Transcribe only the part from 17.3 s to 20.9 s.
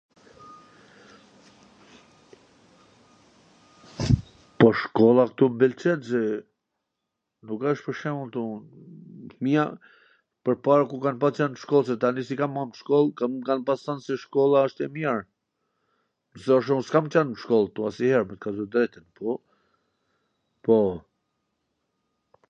nw shkoll ktu, asnjwher, me thwn tw drejtwn, po.